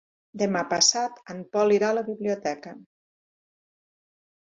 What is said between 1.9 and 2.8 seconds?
a la biblioteca.